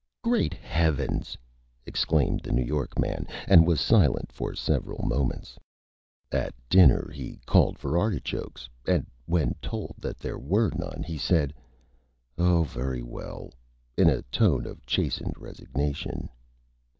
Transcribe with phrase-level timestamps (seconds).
[0.23, 1.37] "Great Heavens!"
[1.85, 5.59] exclaimed the New York Man, and was silent for several Moments.
[6.31, 11.53] At Dinner he called for Artichokes, and when told that there were none, he said,
[12.35, 13.53] "Oh, very well,"
[13.95, 16.29] in a Tone of Chastened Resignation.